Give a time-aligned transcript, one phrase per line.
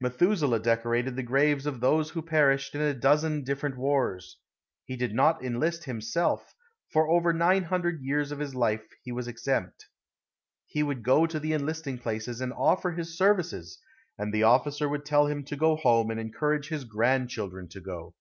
[0.00, 4.38] Methuselah decorated the graves of those who perished in a dozen different wars.
[4.86, 6.54] He did not enlist himself,
[6.90, 9.84] for over nine hundred years of his life he was exempt.
[10.66, 13.78] He would go to the enlisting places and offer his services,
[14.16, 18.14] and the officer would tell him to go home and encourage his grandchildren to go.